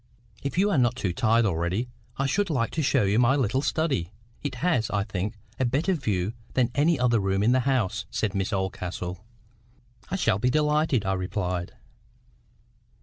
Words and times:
"If 0.41 0.57
you 0.57 0.71
are 0.71 0.79
not 0.79 0.95
too 0.95 1.13
tired 1.13 1.45
already, 1.45 1.87
I 2.17 2.25
should 2.25 2.49
like 2.49 2.71
to 2.71 2.81
show 2.81 3.03
you 3.03 3.19
my 3.19 3.35
little 3.35 3.61
study. 3.61 4.09
It 4.41 4.55
has, 4.55 4.89
I 4.89 5.03
think, 5.03 5.35
a 5.59 5.65
better 5.65 5.93
view 5.93 6.33
than 6.55 6.71
any 6.73 6.99
other 6.99 7.19
room 7.19 7.43
in 7.43 7.51
the 7.51 7.59
house," 7.69 8.07
said 8.09 8.33
Miss 8.33 8.51
Oldcastle. 8.51 9.23
"I 10.09 10.15
shall 10.15 10.39
be 10.39 10.49
delighted," 10.49 11.05
I 11.05 11.13
replied. 11.13 11.73